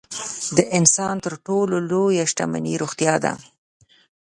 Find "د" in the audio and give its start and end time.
0.57-0.59